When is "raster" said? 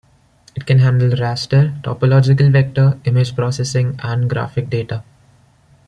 1.11-1.79